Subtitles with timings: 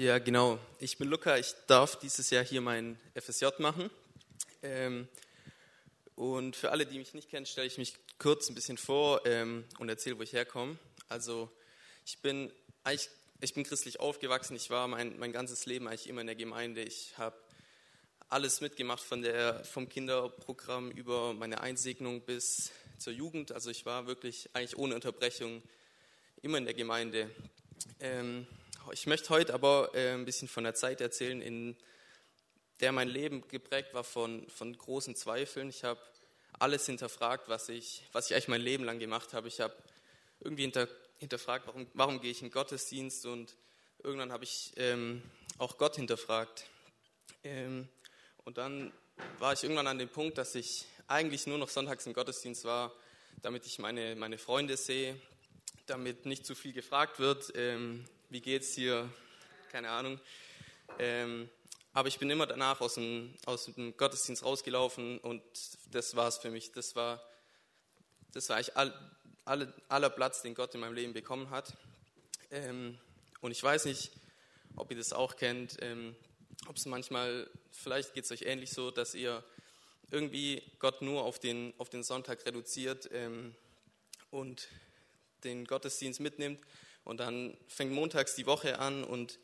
[0.00, 0.60] Ja, genau.
[0.78, 1.38] Ich bin Luca.
[1.38, 3.90] Ich darf dieses Jahr hier mein FSJ machen.
[4.62, 5.08] Ähm,
[6.14, 9.64] und für alle, die mich nicht kennen, stelle ich mich kurz ein bisschen vor ähm,
[9.80, 10.78] und erzähle, wo ich herkomme.
[11.08, 11.50] Also
[12.06, 12.52] ich bin
[12.84, 13.08] eigentlich,
[13.40, 14.54] ich bin christlich aufgewachsen.
[14.54, 16.80] Ich war mein, mein ganzes Leben eigentlich immer in der Gemeinde.
[16.82, 17.36] Ich habe
[18.28, 23.50] alles mitgemacht von der, vom Kinderprogramm über meine Einsegnung bis zur Jugend.
[23.50, 25.60] Also ich war wirklich eigentlich ohne Unterbrechung
[26.40, 27.28] immer in der Gemeinde.
[27.98, 28.46] Ähm,
[28.92, 31.76] ich möchte heute aber äh, ein bisschen von der Zeit erzählen, in
[32.80, 35.68] der mein Leben geprägt war von, von großen Zweifeln.
[35.68, 36.00] Ich habe
[36.58, 39.48] alles hinterfragt, was ich, was ich eigentlich mein Leben lang gemacht habe.
[39.48, 39.74] Ich habe
[40.40, 40.88] irgendwie hinter,
[41.18, 43.54] hinterfragt, warum, warum gehe ich in Gottesdienst und
[44.02, 45.22] irgendwann habe ich ähm,
[45.58, 46.66] auch Gott hinterfragt.
[47.44, 47.88] Ähm,
[48.44, 48.92] und dann
[49.38, 52.92] war ich irgendwann an dem Punkt, dass ich eigentlich nur noch sonntags im Gottesdienst war,
[53.42, 55.20] damit ich meine, meine Freunde sehe,
[55.86, 59.10] damit nicht zu viel gefragt wird, ähm, wie geht's hier,
[59.72, 60.20] keine Ahnung.
[60.98, 61.48] Ähm,
[61.94, 65.42] aber ich bin immer danach aus dem, aus dem Gottesdienst rausgelaufen und
[65.90, 66.72] das war es für mich.
[66.72, 67.22] Das war,
[68.32, 68.92] das war eigentlich all,
[69.46, 71.74] alle, aller Platz, den Gott in meinem Leben bekommen hat.
[72.50, 72.98] Ähm,
[73.40, 74.10] und ich weiß nicht,
[74.76, 76.14] ob ihr das auch kennt, ähm,
[76.68, 79.42] ob es manchmal, vielleicht geht es euch ähnlich so, dass ihr
[80.10, 83.54] irgendwie Gott nur auf den, auf den Sonntag reduziert ähm,
[84.30, 84.68] und
[85.44, 86.60] den Gottesdienst mitnimmt
[87.04, 89.38] und dann fängt montags die Woche an und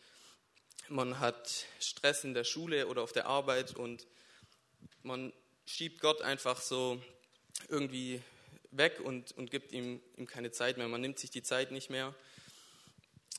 [0.89, 4.07] man hat Stress in der Schule oder auf der Arbeit und
[5.03, 5.33] man
[5.67, 7.01] schiebt Gott einfach so
[7.69, 8.23] irgendwie
[8.71, 10.89] weg und, und gibt ihm, ihm keine Zeit mehr.
[10.89, 12.15] Man nimmt sich die Zeit nicht mehr.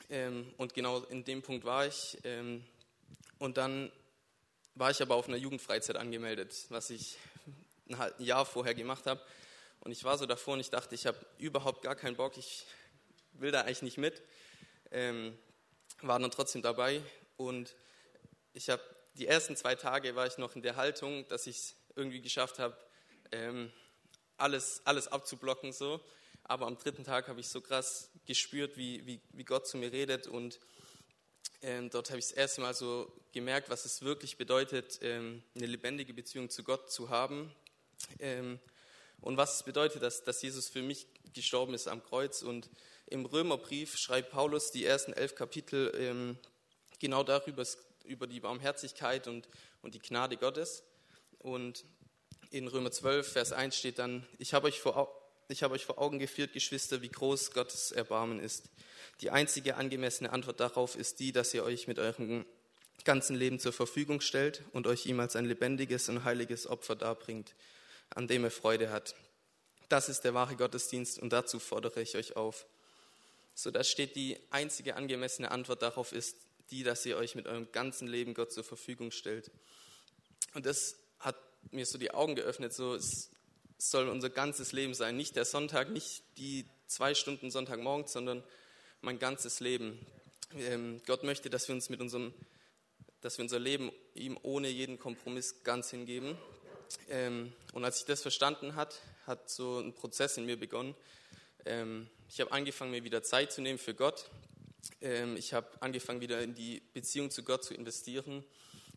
[0.10, 2.18] Ähm, und genau in dem Punkt war ich.
[2.24, 2.64] Ähm,
[3.40, 3.92] und dann
[4.76, 7.18] war ich aber auf einer Jugendfreizeit angemeldet, was ich
[7.90, 9.22] ein Jahr vorher gemacht habe.
[9.82, 12.66] Und ich war so davor und ich dachte, ich habe überhaupt gar keinen Bock, ich
[13.40, 14.22] will da eigentlich nicht mit.
[14.92, 15.38] Ähm,
[16.02, 17.02] war dann trotzdem dabei
[17.38, 17.76] und
[18.54, 18.82] ich habe
[19.16, 22.60] die ersten zwei Tage war ich noch in der Haltung, dass ich es irgendwie geschafft
[22.60, 22.78] habe,
[23.32, 23.72] ähm,
[24.38, 26.02] alles, alles abzublocken so.
[26.44, 29.92] Aber am dritten Tag habe ich so krass gespürt, wie, wie, wie Gott zu mir
[29.92, 30.60] redet und
[31.62, 35.66] ähm, dort habe ich das erste Mal so gemerkt, was es wirklich bedeutet, ähm, eine
[35.66, 37.52] lebendige Beziehung zu Gott zu haben.
[38.20, 38.60] Ähm,
[39.22, 42.42] und was es bedeutet, dass, dass Jesus für mich gestorben ist am Kreuz.
[42.42, 42.70] Und
[43.06, 46.38] im Römerbrief schreibt Paulus die ersten elf Kapitel ähm,
[47.00, 47.64] genau darüber,
[48.06, 49.48] über die Barmherzigkeit und,
[49.82, 50.84] und die Gnade Gottes.
[51.38, 51.86] Und
[52.50, 55.12] in Römer 12, Vers 1 steht dann, ich habe euch vor,
[55.48, 58.70] ich habe euch vor Augen geführt, Geschwister, wie groß Gottes Erbarmen ist.
[59.22, 62.46] Die einzige angemessene Antwort darauf ist die, dass ihr euch mit eurem
[63.04, 67.54] ganzen Leben zur Verfügung stellt und euch ihm als ein lebendiges und heiliges Opfer darbringt,
[68.10, 69.16] an dem er Freude hat.
[69.90, 72.66] Das ist der wahre Gottesdienst und dazu fordere ich euch auf.
[73.54, 76.38] So, da steht die einzige angemessene Antwort darauf ist
[76.72, 79.52] die, dass ihr euch mit eurem ganzen Leben Gott zur Verfügung stellt.
[80.54, 81.36] Und das hat
[81.72, 83.30] mir so die Augen geöffnet, so es
[83.78, 88.44] soll unser ganzes Leben sein, nicht der Sonntag, nicht die zwei Stunden Sonntagmorgen, sondern
[89.02, 90.06] mein ganzes Leben.
[90.58, 92.34] Ähm, Gott möchte, dass wir uns mit unserem,
[93.22, 96.38] dass wir unser Leben ihm ohne jeden Kompromiss ganz hingeben.
[97.10, 100.96] Ähm, und als ich das verstanden hat, hat so ein Prozess in mir begonnen.
[101.66, 104.30] Ähm, ich habe angefangen, mir wieder Zeit zu nehmen für Gott.
[105.36, 108.44] Ich habe angefangen, wieder in die Beziehung zu Gott zu investieren,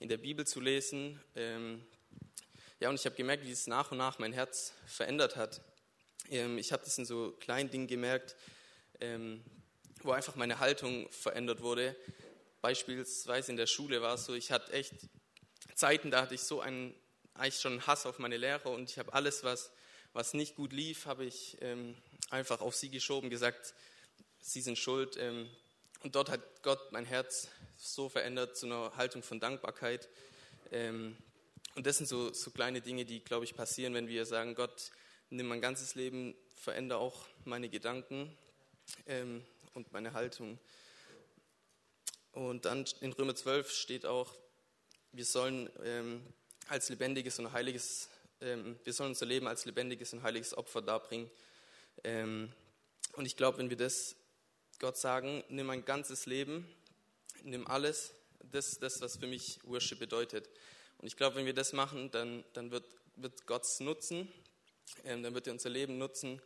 [0.00, 1.18] in der Bibel zu lesen.
[2.80, 5.62] Ja, und ich habe gemerkt, wie es nach und nach mein Herz verändert hat.
[6.28, 8.36] Ich habe das in so kleinen Dingen gemerkt,
[10.02, 11.96] wo einfach meine Haltung verändert wurde.
[12.60, 14.92] Beispielsweise in der Schule war es so, ich hatte echt
[15.74, 16.94] Zeiten, da hatte ich so einen,
[17.34, 19.70] eigentlich schon Hass auf meine Lehrer und ich habe alles, was,
[20.12, 21.96] was nicht gut lief, habe ich ähm,
[22.30, 23.74] einfach auf sie geschoben, gesagt,
[24.40, 25.16] sie sind schuld.
[25.18, 25.48] Ähm,
[26.02, 30.08] und dort hat Gott mein Herz so verändert zu einer Haltung von Dankbarkeit.
[30.72, 31.16] Ähm,
[31.74, 34.90] und das sind so, so kleine Dinge, die, glaube ich, passieren, wenn wir sagen, Gott,
[35.30, 38.36] nimm mein ganzes Leben, verändere auch meine Gedanken.
[39.06, 39.44] Ähm,
[39.78, 40.58] und meine Haltung.
[42.32, 44.34] Und dann in Römer 12 steht auch,
[45.12, 46.22] wir sollen ähm,
[46.68, 48.08] als lebendiges und heiliges,
[48.40, 51.30] wir sollen unser Leben als lebendiges und heiliges Opfer darbringen.
[52.04, 52.52] Ähm,
[53.14, 54.14] und ich glaube, wenn wir das
[54.78, 56.68] Gott sagen, nimm mein ganzes Leben,
[57.42, 58.14] nimm alles,
[58.52, 60.48] das, das was für mich Worship bedeutet.
[60.98, 62.84] Und ich glaube, wenn wir das machen, dann, dann wird,
[63.16, 64.28] wird Gott es nutzen,
[65.04, 66.40] ähm, dann wird er unser Leben nutzen.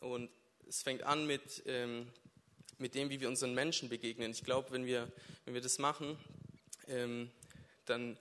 [0.00, 0.30] Und
[0.68, 2.12] es fängt an mit, ähm,
[2.76, 4.30] mit dem, wie wir unseren Menschen begegnen.
[4.30, 5.10] Ich glaube, wenn wir,
[5.44, 6.18] wenn wir das machen,
[6.86, 7.30] ähm,
[7.86, 8.18] dann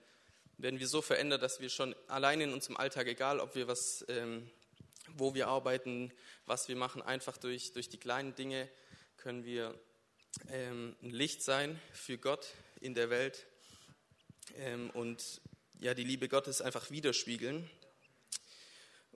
[0.58, 4.06] werden wir so verändert, dass wir schon allein in unserem Alltag, egal ob wir was,
[4.10, 4.50] ähm,
[5.16, 6.12] wo wir arbeiten,
[6.46, 8.68] was wir machen, einfach durch, durch die kleinen Dinge
[9.18, 9.80] können wir
[10.50, 12.48] ähm, ein Licht sein für Gott
[12.82, 13.46] in der Welt
[14.58, 15.42] ähm, und
[15.80, 17.70] ja, die Liebe Gottes einfach widerspiegeln.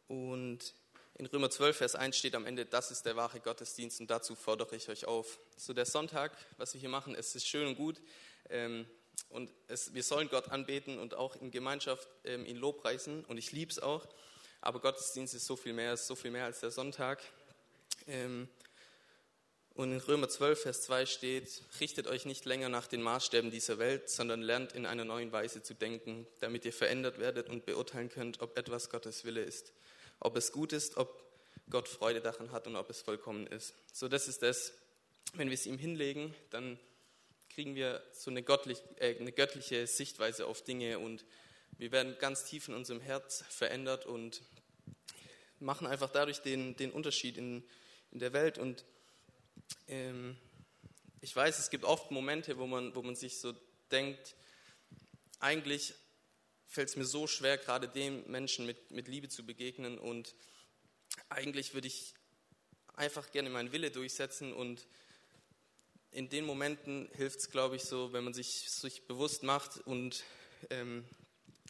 [0.08, 0.76] Und
[1.16, 4.36] in Römer 12, Vers 1 steht am Ende, das ist der wahre Gottesdienst und dazu
[4.36, 5.40] fordere ich euch auf.
[5.58, 8.02] So der Sonntag, was wir hier machen, es ist schön und gut
[8.50, 8.86] ähm,
[9.30, 13.52] und es, wir sollen Gott anbeten und auch in Gemeinschaft ähm, ihn lobpreisen und ich
[13.52, 14.08] liebe es auch,
[14.62, 17.22] aber Gottesdienst ist so viel mehr, ist so viel mehr als der Sonntag.
[18.08, 18.48] Ähm,
[19.74, 23.80] und in Römer 12, Vers 2 steht, richtet euch nicht länger nach den Maßstäben dieser
[23.80, 28.10] Welt, sondern lernt in einer neuen Weise zu denken, damit ihr verändert werdet und beurteilen
[28.10, 29.72] könnt, ob etwas Gottes Wille ist,
[30.20, 31.24] ob es gut ist, ob
[31.70, 33.74] Gott Freude daran hat und ob es vollkommen ist.
[33.94, 34.74] So, das ist das,
[35.34, 36.78] wenn wir es ihm hinlegen, dann
[37.54, 41.26] kriegen wir so eine, göttlich, äh, eine göttliche Sichtweise auf Dinge und
[41.78, 44.42] wir werden ganz tief in unserem Herz verändert und
[45.60, 47.64] machen einfach dadurch den, den Unterschied in,
[48.12, 48.58] in der Welt.
[48.58, 48.86] Und
[49.88, 50.38] ähm,
[51.22, 53.54] ich weiß, es gibt oft Momente, wo man, wo man sich so
[53.92, 54.36] denkt,
[55.40, 55.94] eigentlich
[56.68, 60.36] fällt es mir so schwer, gerade dem Menschen mit, mit Liebe zu begegnen und
[61.30, 62.14] eigentlich würde ich
[62.94, 64.88] einfach gerne meinen Wille durchsetzen und
[66.12, 70.24] in den Momenten hilft es, glaube ich, so, wenn man sich, sich bewusst macht und
[70.70, 71.06] ähm,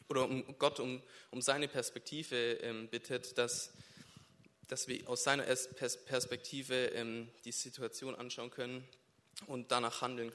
[0.10, 3.72] oder um Gott um, um seine Perspektive ähm, bittet, dass
[4.72, 8.88] dass wir aus seiner Perspektive ähm, die Situation anschauen können
[9.48, 10.32] und danach handeln.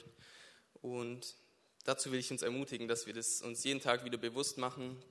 [0.82, 1.37] Und
[1.85, 5.03] dazu will ich uns ermutigen, dass wir das uns jeden Tag wieder bewusst machen,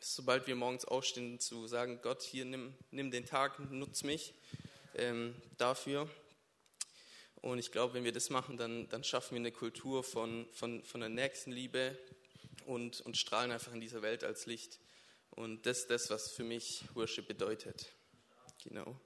[0.00, 4.34] sobald wir morgens aufstehen, zu sagen, Gott, hier nimm, nimm den Tag, nutz mich
[4.96, 6.10] ähm, dafür.
[7.42, 10.82] Und ich glaube, wenn wir das machen, dann, dann schaffen wir eine Kultur von, von,
[10.84, 11.98] von der Nächstenliebe
[12.66, 14.78] und, und strahlen einfach in dieser Welt als Licht.
[15.30, 17.88] Und das ist das, was für mich Worship bedeutet.
[18.62, 18.96] Genau.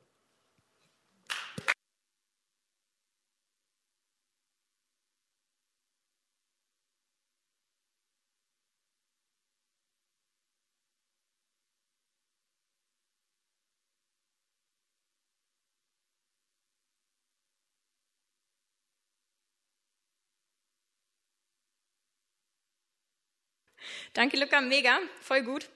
[24.16, 25.68] Danke, Luca, mega, voll gut.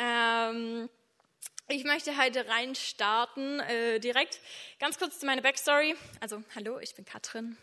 [0.00, 0.90] Ähm,
[1.68, 4.40] ich möchte heute reinstarten, äh, direkt.
[4.80, 5.94] Ganz kurz zu meiner Backstory.
[6.18, 7.56] Also, hallo, ich bin Katrin.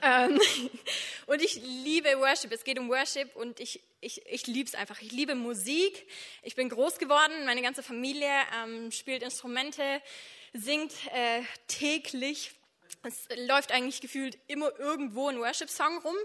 [0.00, 0.40] Ähm,
[1.26, 2.52] und ich liebe Worship.
[2.52, 5.02] Es geht um Worship und ich, ich, ich liebe es einfach.
[5.02, 6.06] Ich liebe Musik.
[6.44, 7.44] Ich bin groß geworden.
[7.44, 8.30] Meine ganze Familie
[8.62, 9.82] ähm, spielt Instrumente,
[10.52, 12.52] singt äh, täglich.
[13.02, 16.16] Es läuft eigentlich gefühlt immer irgendwo ein Worship-Song rum.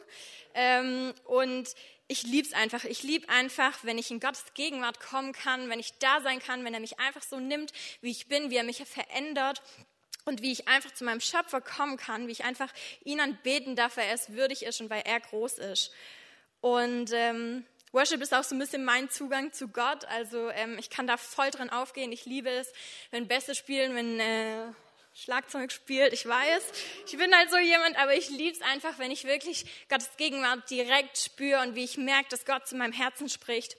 [0.54, 1.74] Ähm, und
[2.07, 2.86] ich liebe es einfach.
[2.86, 6.63] Ich liebe einfach, wenn ich in Gottes Gegenwart kommen kann, wenn ich da sein kann,
[6.63, 9.62] wenn er mich einfach so nimmt, wie ich bin, wie er mich verändert
[10.25, 12.71] und wie ich einfach zu meinem Schöpfer kommen kann, wie ich einfach
[13.04, 15.92] ihn anbeten darf, weil er es würdig ist und weil er groß ist.
[16.62, 20.06] Und ähm, Worship ist auch so ein bisschen mein Zugang zu Gott.
[20.06, 22.12] Also ähm, ich kann da voll drin aufgehen.
[22.12, 22.71] Ich liebe es,
[23.12, 24.68] wenn Bässe spielen, wenn äh,
[25.19, 26.64] Schlagzeug spielt, ich weiß.
[27.08, 30.69] Ich bin halt so jemand, aber ich liebe es einfach, wenn ich wirklich Gottes Gegenwart
[30.69, 33.78] direkt spüre und wie ich merke, dass Gott zu meinem Herzen spricht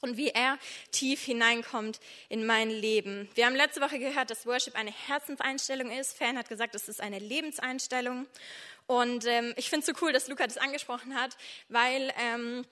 [0.00, 0.58] und wie er
[0.90, 3.30] tief hineinkommt in mein Leben.
[3.36, 6.18] Wir haben letzte Woche gehört, dass Worship eine Herzenseinstellung ist.
[6.18, 8.26] Fan hat gesagt, es ist eine Lebenseinstellung.
[8.88, 11.36] Und ähm, ich finde es so cool, dass Luca das angesprochen hat,
[11.68, 12.12] weil...
[12.18, 12.66] Ähm,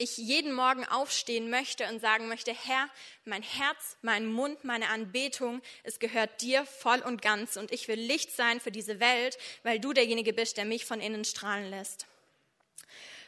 [0.00, 2.88] ich jeden Morgen aufstehen möchte und sagen möchte, Herr,
[3.26, 8.00] mein Herz, mein Mund, meine Anbetung, es gehört dir voll und ganz und ich will
[8.00, 12.06] Licht sein für diese Welt, weil du derjenige bist, der mich von innen strahlen lässt.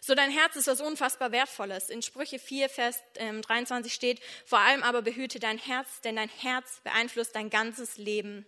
[0.00, 1.90] So, dein Herz ist was unfassbar Wertvolles.
[1.90, 6.30] In Sprüche 4, Vers 23 ähm, steht, vor allem aber behüte dein Herz, denn dein
[6.30, 8.46] Herz beeinflusst dein ganzes Leben.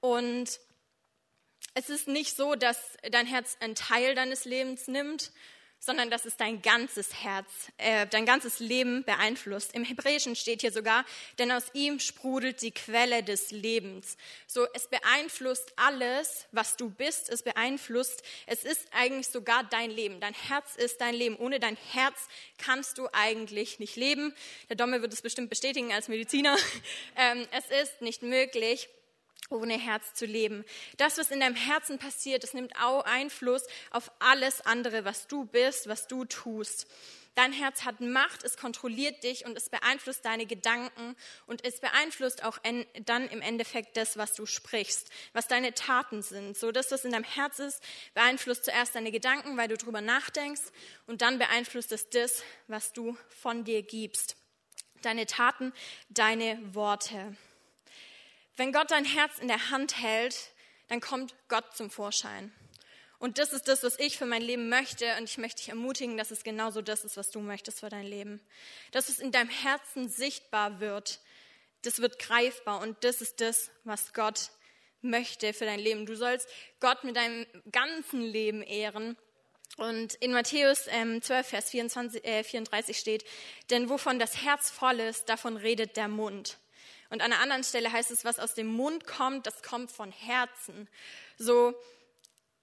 [0.00, 0.60] Und
[1.74, 2.76] es ist nicht so, dass
[3.10, 5.30] dein Herz einen Teil deines Lebens nimmt,
[5.78, 9.74] sondern dass es dein ganzes Herz, äh, dein ganzes Leben beeinflusst.
[9.74, 11.04] Im Hebräischen steht hier sogar,
[11.38, 14.16] denn aus ihm sprudelt die Quelle des Lebens.
[14.46, 20.20] So, es beeinflusst alles, was du bist, es beeinflusst, es ist eigentlich sogar dein Leben.
[20.20, 21.36] Dein Herz ist dein Leben.
[21.36, 22.28] Ohne dein Herz
[22.58, 24.34] kannst du eigentlich nicht leben.
[24.68, 26.56] Der Domme wird es bestimmt bestätigen als Mediziner.
[27.18, 28.88] Ähm, es ist nicht möglich
[29.50, 30.64] ohne Herz zu leben.
[30.96, 35.44] Das, was in deinem Herzen passiert, das nimmt auch Einfluss auf alles andere, was du
[35.44, 36.86] bist, was du tust.
[37.36, 41.14] Dein Herz hat Macht, es kontrolliert dich und es beeinflusst deine Gedanken
[41.46, 42.58] und es beeinflusst auch
[43.04, 46.56] dann im Endeffekt das, was du sprichst, was deine Taten sind.
[46.56, 47.82] So, das in deinem Herz ist,
[48.14, 50.62] beeinflusst zuerst deine Gedanken, weil du drüber nachdenkst
[51.06, 54.36] und dann beeinflusst es das, was du von dir gibst.
[55.02, 55.74] Deine Taten,
[56.08, 57.36] deine Worte.
[58.56, 60.50] Wenn Gott dein Herz in der Hand hält,
[60.88, 62.52] dann kommt Gott zum Vorschein.
[63.18, 65.16] Und das ist das, was ich für mein Leben möchte.
[65.16, 68.06] Und ich möchte dich ermutigen, dass es genauso das ist, was du möchtest für dein
[68.06, 68.40] Leben.
[68.92, 71.20] Dass es in deinem Herzen sichtbar wird.
[71.82, 72.80] Das wird greifbar.
[72.80, 74.50] Und das ist das, was Gott
[75.00, 76.06] möchte für dein Leben.
[76.06, 76.48] Du sollst
[76.80, 79.16] Gott mit deinem ganzen Leben ehren.
[79.76, 83.24] Und in Matthäus ähm, 12, Vers 24, äh, 34 steht,
[83.68, 86.58] denn wovon das Herz voll ist, davon redet der Mund.
[87.10, 90.10] Und an einer anderen Stelle heißt es, was aus dem Mund kommt, das kommt von
[90.10, 90.88] Herzen.
[91.38, 91.74] So,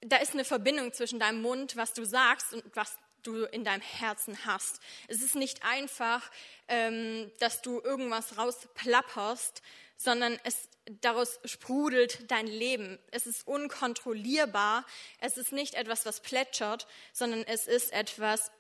[0.02, 3.82] da ist eine Verbindung zwischen deinem Mund, was du sagst und was du in deinem
[3.82, 4.80] Herzen hast.
[5.08, 6.30] Es ist nicht einfach,
[6.68, 9.62] ähm, dass du irgendwas rausplapperst,
[9.96, 10.68] sondern es
[11.02, 13.00] daraus sprudelt dein Leben.
[13.12, 14.86] Es ist unkontrollierbar.
[15.20, 18.52] Es ist nicht etwas, was plätschert, sondern es ist etwas,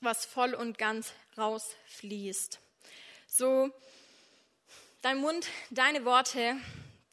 [0.00, 2.58] was voll und ganz rausfließt.
[3.26, 3.70] So,
[5.02, 6.56] dein Mund, deine Worte,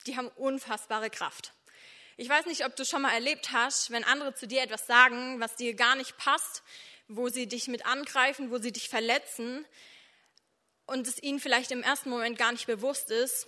[0.05, 1.53] die haben unfassbare Kraft.
[2.17, 5.39] Ich weiß nicht, ob du schon mal erlebt hast, wenn andere zu dir etwas sagen,
[5.39, 6.63] was dir gar nicht passt,
[7.07, 9.65] wo sie dich mit angreifen, wo sie dich verletzen
[10.85, 13.47] und es ihnen vielleicht im ersten Moment gar nicht bewusst ist.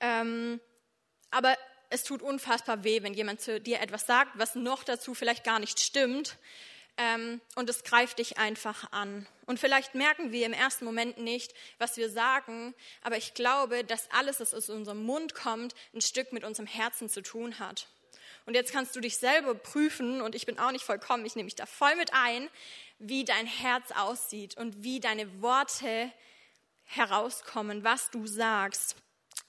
[0.00, 0.60] Ähm,
[1.30, 1.56] aber
[1.88, 5.58] es tut unfassbar weh, wenn jemand zu dir etwas sagt, was noch dazu vielleicht gar
[5.58, 6.36] nicht stimmt.
[6.98, 9.26] Ähm, und es greift dich einfach an.
[9.44, 14.10] Und vielleicht merken wir im ersten Moment nicht, was wir sagen, aber ich glaube, dass
[14.10, 17.88] alles, was aus unserem Mund kommt, ein Stück mit unserem Herzen zu tun hat.
[18.46, 21.46] Und jetzt kannst du dich selber prüfen, und ich bin auch nicht vollkommen, ich nehme
[21.46, 22.48] mich da voll mit ein,
[22.98, 26.10] wie dein Herz aussieht und wie deine Worte
[26.84, 28.96] herauskommen, was du sagst.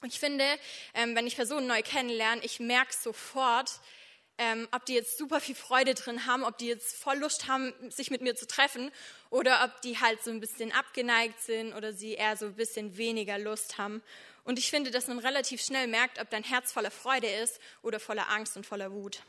[0.04, 0.46] Ich finde,
[0.94, 3.80] ähm, wenn ich Personen neu kennenlerne, ich merke sofort,
[4.38, 7.74] ähm, ob die jetzt super viel Freude drin haben, ob die jetzt voll Lust haben,
[7.90, 8.92] sich mit mir zu treffen
[9.30, 12.98] oder ob die halt so ein bisschen abgeneigt sind oder sie eher so ein bisschen
[12.98, 14.02] weniger Lust haben.
[14.44, 18.00] Und ich finde, dass man relativ schnell merkt, ob dein Herz voller Freude ist oder
[18.00, 19.22] voller Angst und voller Wut.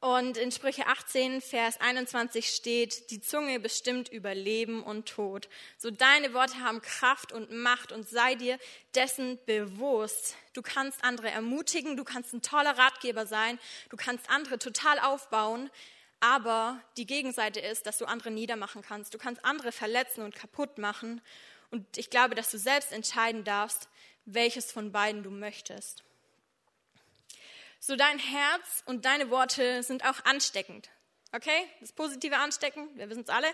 [0.00, 5.48] Und in Sprüche 18, Vers 21 steht, die Zunge bestimmt über Leben und Tod.
[5.78, 8.58] So deine Worte haben Kraft und Macht und sei dir
[8.94, 10.36] dessen bewusst.
[10.52, 15.70] Du kannst andere ermutigen, du kannst ein toller Ratgeber sein, du kannst andere total aufbauen,
[16.20, 19.14] aber die Gegenseite ist, dass du andere niedermachen kannst.
[19.14, 21.22] Du kannst andere verletzen und kaputt machen.
[21.70, 23.88] Und ich glaube, dass du selbst entscheiden darfst,
[24.24, 26.05] welches von beiden du möchtest.
[27.80, 30.88] So dein Herz und deine Worte sind auch ansteckend.
[31.32, 31.66] Okay?
[31.80, 33.48] Das positive Anstecken, wir wissen es alle.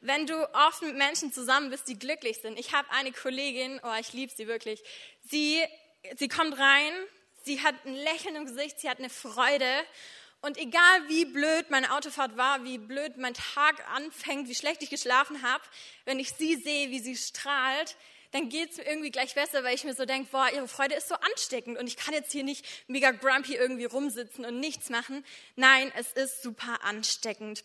[0.00, 2.58] Wenn du oft mit Menschen zusammen bist, die glücklich sind.
[2.58, 4.82] Ich habe eine Kollegin, oh, ich liebe sie wirklich.
[5.22, 5.64] Sie,
[6.16, 6.92] sie kommt rein,
[7.44, 9.70] sie hat ein Lächeln im Gesicht, sie hat eine Freude.
[10.42, 14.90] Und egal wie blöd meine Autofahrt war, wie blöd mein Tag anfängt, wie schlecht ich
[14.90, 15.64] geschlafen habe,
[16.04, 17.96] wenn ich sie sehe, wie sie strahlt,
[18.32, 20.94] dann geht es mir irgendwie gleich besser, weil ich mir so denke, boah, ihre Freude
[20.94, 24.90] ist so ansteckend und ich kann jetzt hier nicht mega grumpy irgendwie rumsitzen und nichts
[24.90, 25.24] machen.
[25.56, 27.64] Nein, es ist super ansteckend.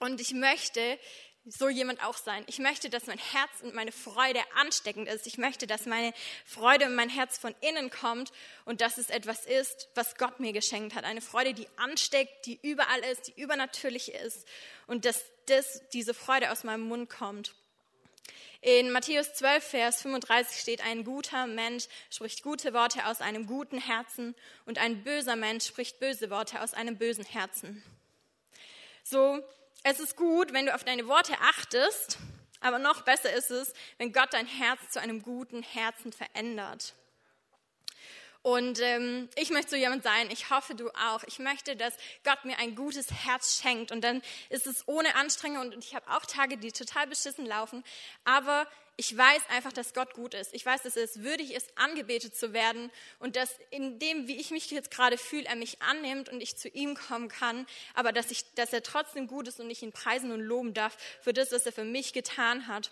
[0.00, 0.98] Und ich möchte
[1.46, 2.44] so jemand auch sein.
[2.46, 5.26] Ich möchte, dass mein Herz und meine Freude ansteckend ist.
[5.26, 6.12] Ich möchte, dass meine
[6.44, 8.30] Freude und mein Herz von innen kommt
[8.64, 11.04] und dass es etwas ist, was Gott mir geschenkt hat.
[11.04, 14.46] Eine Freude, die ansteckt, die überall ist, die übernatürlich ist
[14.86, 17.54] und dass das, diese Freude aus meinem Mund kommt.
[18.62, 23.78] In Matthäus 12, Vers 35 steht, ein guter Mensch spricht gute Worte aus einem guten
[23.78, 24.34] Herzen
[24.66, 27.82] und ein böser Mensch spricht böse Worte aus einem bösen Herzen.
[29.02, 29.42] So,
[29.82, 32.18] es ist gut, wenn du auf deine Worte achtest,
[32.60, 36.94] aber noch besser ist es, wenn Gott dein Herz zu einem guten Herzen verändert.
[38.42, 41.22] Und ähm, ich möchte so jemand sein, ich hoffe du auch.
[41.26, 41.94] Ich möchte, dass
[42.24, 43.92] Gott mir ein gutes Herz schenkt.
[43.92, 47.84] Und dann ist es ohne Anstrengung und ich habe auch Tage, die total beschissen laufen.
[48.24, 48.66] Aber
[48.96, 50.52] ich weiß einfach, dass Gott gut ist.
[50.52, 54.50] Ich weiß, dass es würdig ist, angebetet zu werden und dass in dem, wie ich
[54.50, 58.30] mich jetzt gerade fühle, er mich annimmt und ich zu ihm kommen kann, aber dass,
[58.30, 61.50] ich, dass er trotzdem gut ist und ich ihn preisen und loben darf für das,
[61.50, 62.90] was er für mich getan hat.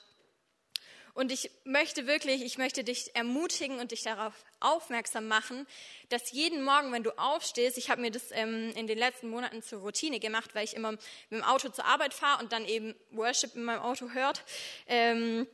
[1.18, 5.66] Und ich möchte wirklich, ich möchte dich ermutigen und dich darauf aufmerksam machen,
[6.10, 9.60] dass jeden Morgen, wenn du aufstehst, ich habe mir das ähm, in den letzten Monaten
[9.60, 11.00] zur Routine gemacht, weil ich immer mit
[11.32, 14.44] dem Auto zur Arbeit fahre und dann eben Worship in meinem Auto hört.
[14.86, 15.48] Ähm,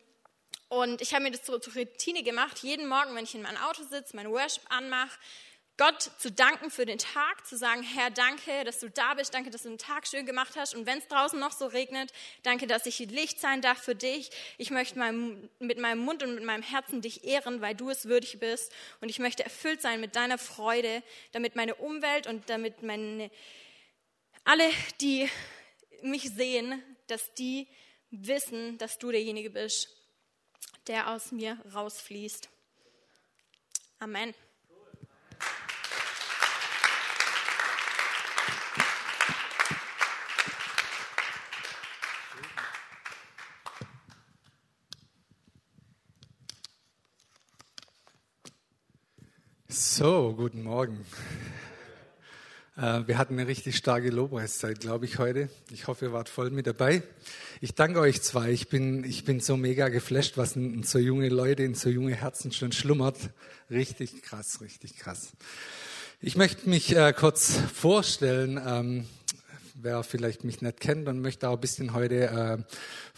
[0.68, 3.62] und ich habe mir das zur, zur Routine gemacht, jeden Morgen, wenn ich in meinem
[3.62, 5.18] Auto sitze, mein Worship anmache,
[5.76, 9.50] Gott zu danken für den Tag, zu sagen, Herr, danke, dass du da bist, danke,
[9.50, 10.74] dass du den Tag schön gemacht hast.
[10.74, 12.12] Und wenn es draußen noch so regnet,
[12.44, 14.30] danke, dass ich Licht sein darf für dich.
[14.56, 14.96] Ich möchte
[15.58, 18.70] mit meinem Mund und mit meinem Herzen dich ehren, weil du es würdig bist.
[19.00, 21.02] Und ich möchte erfüllt sein mit deiner Freude,
[21.32, 23.30] damit meine Umwelt und damit meine,
[24.44, 25.28] alle, die
[26.02, 27.66] mich sehen, dass die
[28.12, 29.88] wissen, dass du derjenige bist,
[30.86, 32.48] der aus mir rausfließt.
[33.98, 34.34] Amen.
[49.76, 51.04] So, guten Morgen.
[52.76, 55.48] Äh, wir hatten eine richtig starke Lobpreiszeit, glaube ich, heute.
[55.72, 57.02] Ich hoffe, ihr wart voll mit dabei.
[57.60, 58.52] Ich danke euch zwei.
[58.52, 62.14] Ich bin, ich bin so mega geflasht, was in so junge Leute, in so junge
[62.14, 63.18] Herzen schon schlummert.
[63.68, 65.32] Richtig krass, richtig krass.
[66.20, 69.06] Ich möchte mich äh, kurz vorstellen, ähm,
[69.74, 72.58] wer vielleicht mich nicht kennt und möchte auch ein bisschen heute äh,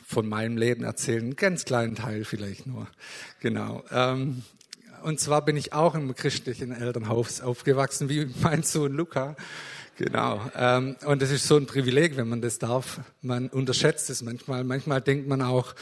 [0.07, 1.23] von meinem Leben erzählen.
[1.23, 2.89] Einen ganz kleinen Teil vielleicht nur.
[3.41, 3.85] Genau.
[3.91, 4.43] Ähm,
[5.03, 9.37] und zwar bin ich auch im christlichen Elternhaus aufgewachsen, wie mein Sohn Luca.
[9.99, 10.43] Genau.
[10.55, 13.01] Ähm, und das ist so ein Privileg, wenn man das darf.
[13.23, 14.63] Man unterschätzt es manchmal.
[14.63, 15.75] Manchmal denkt man auch,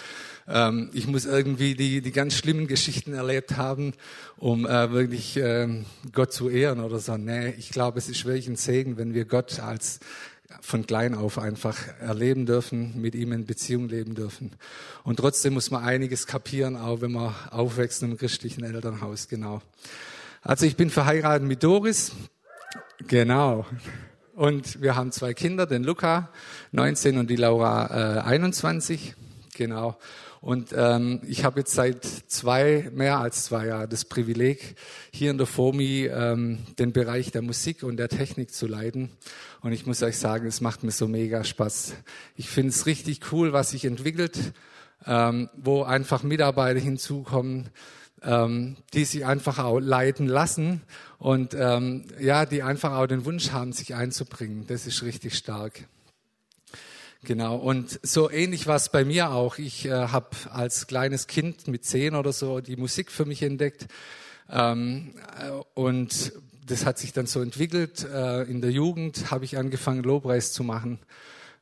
[0.47, 3.93] ähm, ich muss irgendwie die, die ganz schlimmen Geschichten erlebt haben,
[4.37, 7.17] um äh, wirklich ähm, Gott zu ehren oder so.
[7.17, 9.99] Nee, ich glaube, es ist wirklich ein Segen, wenn wir Gott als
[10.61, 14.53] von klein auf einfach erleben dürfen, mit ihm in Beziehung leben dürfen.
[15.03, 19.63] Und trotzdem muss man einiges kapieren, auch wenn man aufwächst im christlichen Elternhaus, genau.
[20.43, 22.13] Also ich bin verheiratet mit Doris,
[23.07, 23.67] genau.
[24.35, 26.31] Und wir haben zwei Kinder, den Luca,
[26.73, 29.15] 19 und die Laura, äh, 21,
[29.55, 29.97] genau.
[30.41, 34.77] Und ähm, ich habe jetzt seit zwei, mehr als zwei Jahren das Privileg,
[35.11, 39.11] hier in der FOMI ähm, den Bereich der Musik und der Technik zu leiten.
[39.63, 41.95] Und ich muss euch sagen, es macht mir so mega Spaß.
[42.37, 44.39] Ich finde es richtig cool, was sich entwickelt,
[45.07, 47.71] ähm, wo einfach Mitarbeiter hinzukommen,
[48.23, 50.83] ähm, die sich einfach auch leiten lassen
[51.19, 54.67] und ähm, ja, die einfach auch den Wunsch haben, sich einzubringen.
[54.67, 55.87] Das ist richtig stark.
[57.25, 59.57] Genau, und so ähnlich war es bei mir auch.
[59.57, 63.87] Ich äh, habe als kleines Kind mit zehn oder so die Musik für mich entdeckt.
[64.51, 66.33] Ähm, äh, und
[66.67, 68.05] das hat sich dann so entwickelt.
[68.05, 70.99] Äh, in der Jugend habe ich angefangen, Lobpreis zu machen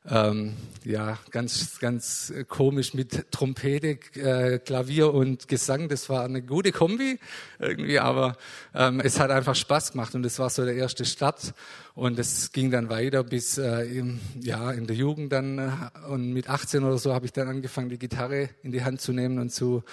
[0.09, 5.87] ähm, ja, ganz, ganz komisch mit Trompete, äh, Klavier und Gesang.
[5.87, 7.19] Das war eine gute Kombi
[7.57, 8.35] irgendwie, aber
[8.73, 11.53] ähm, es hat einfach Spaß gemacht und das war so der erste Start.
[11.95, 15.59] Und es ging dann weiter bis äh, im, ja, in der Jugend dann.
[15.59, 15.71] Äh,
[16.09, 19.13] und mit 18 oder so habe ich dann angefangen, die Gitarre in die Hand zu
[19.13, 19.83] nehmen und zu,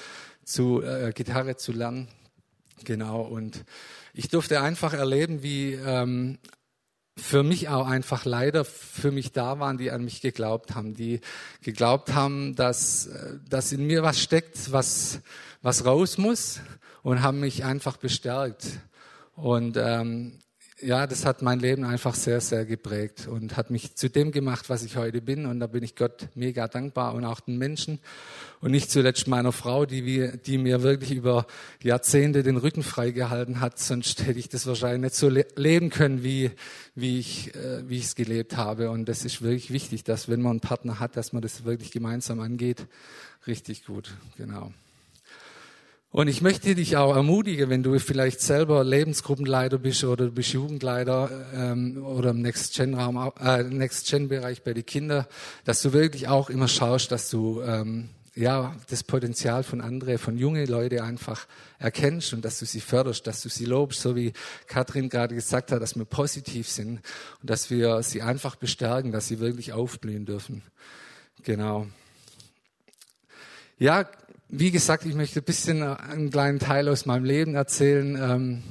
[0.44, 2.08] zu äh, Gitarre zu lernen.
[2.84, 3.20] Genau.
[3.20, 3.64] Und
[4.12, 6.38] ich durfte einfach erleben, wie ähm,
[7.16, 11.20] für mich auch einfach leider für mich da waren, die an mich geglaubt haben, die
[11.62, 13.10] geglaubt haben, dass,
[13.48, 15.20] dass in mir was steckt, was,
[15.62, 16.60] was raus muss
[17.02, 18.80] und haben mich einfach bestärkt.
[19.34, 20.38] Und ähm,
[20.82, 24.68] ja, das hat mein Leben einfach sehr, sehr geprägt und hat mich zu dem gemacht,
[24.68, 25.46] was ich heute bin.
[25.46, 27.98] Und da bin ich Gott mega dankbar und auch den Menschen
[28.60, 31.46] und nicht zuletzt meiner Frau, die, wir, die mir wirklich über
[31.82, 33.78] Jahrzehnte den Rücken freigehalten hat.
[33.78, 36.50] Sonst hätte ich das wahrscheinlich nicht so le leben können, wie,
[36.94, 38.90] wie, ich, äh, wie ich es gelebt habe.
[38.90, 41.90] Und das ist wirklich wichtig, dass wenn man einen Partner hat, dass man das wirklich
[41.90, 42.86] gemeinsam angeht.
[43.46, 44.72] Richtig gut, genau.
[46.12, 50.52] Und ich möchte dich auch ermutigen, wenn du vielleicht selber Lebensgruppenleiter bist oder du bist
[50.52, 55.26] Jugendleiter ähm, oder im Next-Gen-Raum, äh, Next-Gen-Bereich bei den Kindern,
[55.64, 60.36] dass du wirklich auch immer schaust, dass du ähm, ja das Potenzial von anderen, von
[60.36, 61.46] jungen Leuten einfach
[61.78, 64.32] erkennst und dass du sie förderst, dass du sie lobst, so wie
[64.66, 67.02] Katrin gerade gesagt hat, dass wir positiv sind
[67.40, 70.62] und dass wir sie einfach bestärken, dass sie wirklich aufblühen dürfen.
[71.44, 71.86] Genau.
[73.78, 74.10] Ja,
[74.52, 78.62] wie gesagt, ich möchte ein bisschen einen kleinen Teil aus meinem Leben erzählen, ähm,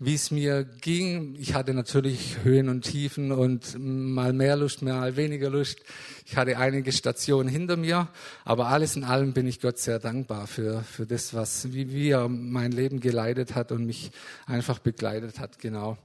[0.00, 1.36] wie es mir ging.
[1.38, 5.78] Ich hatte natürlich Höhen und Tiefen und mal mehr Lust, mal weniger Lust.
[6.26, 8.08] Ich hatte einige Stationen hinter mir,
[8.44, 12.10] aber alles in allem bin ich Gott sehr dankbar für, für das, was, wie, wie
[12.10, 14.10] er mein Leben geleitet hat und mich
[14.46, 15.98] einfach begleitet hat, genau.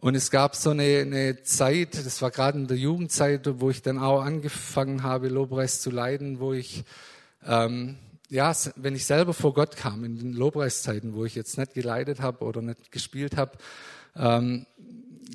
[0.00, 3.82] Und es gab so eine, eine Zeit, das war gerade in der Jugendzeit, wo ich
[3.82, 6.84] dann auch angefangen habe, Lobpreis zu leiden, wo ich
[7.46, 7.96] ähm,
[8.28, 12.20] ja, wenn ich selber vor Gott kam, in den Lobpreiszeiten, wo ich jetzt nicht geleitet
[12.20, 13.52] habe oder nicht gespielt habe,
[14.16, 14.66] ähm,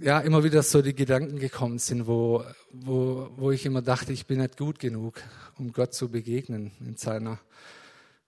[0.01, 4.25] ja, immer wieder so die Gedanken gekommen sind, wo, wo, wo ich immer dachte, ich
[4.25, 5.21] bin nicht gut genug,
[5.57, 7.39] um Gott zu begegnen in seiner,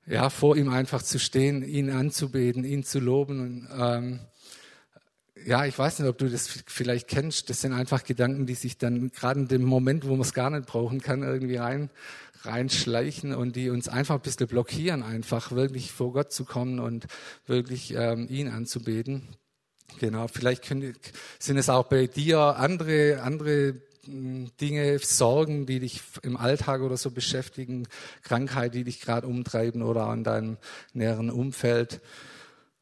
[0.06, 4.20] ja, vor ihm einfach zu stehen, ihn anzubeten, ihn zu loben und, ähm,
[5.46, 7.50] ja, ich weiß nicht, ob du das vielleicht kennst.
[7.50, 10.50] Das sind einfach Gedanken, die sich dann gerade in dem Moment, wo man es gar
[10.50, 11.92] nicht brauchen kann, irgendwie rein,
[12.42, 17.06] reinschleichen und die uns einfach ein bisschen blockieren, einfach wirklich vor Gott zu kommen und
[17.46, 19.28] wirklich ähm, ihn anzubeten.
[20.00, 20.96] Genau, vielleicht können,
[21.38, 26.98] sind es auch bei dir andere, andere hm, Dinge, Sorgen, die dich im Alltag oder
[26.98, 27.88] so beschäftigen,
[28.24, 30.58] Krankheit, die dich gerade umtreiben oder an deinem
[30.94, 32.02] näheren Umfeld.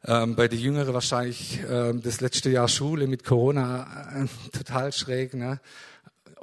[0.06, 5.34] Ähm, bei den Jüngeren wahrscheinlich ähm, das letzte Jahr Schule mit Corona äh, total schräg.
[5.34, 5.62] Ne?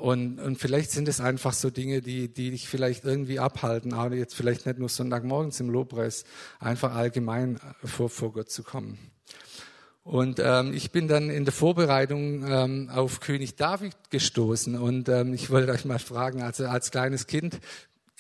[0.01, 4.15] Und, und vielleicht sind es einfach so Dinge, die, die dich vielleicht irgendwie abhalten, aber
[4.15, 6.25] jetzt vielleicht nicht nur Sonntagmorgens im Lobpreis,
[6.59, 8.99] einfach allgemein vor, vor Gott zu kommen.
[10.03, 15.35] Und ähm, ich bin dann in der Vorbereitung ähm, auf König David gestoßen und ähm,
[15.35, 17.61] ich wollte euch mal fragen, also als kleines Kind,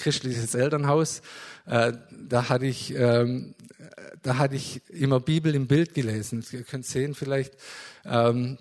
[0.00, 1.22] christliches Elternhaus,
[1.66, 1.92] äh,
[2.28, 3.54] da hatte ich, ähm,
[4.22, 6.44] da hatte ich immer Bibel im Bild gelesen.
[6.50, 7.54] Ihr könnt sehen vielleicht,
[8.04, 8.58] ähm,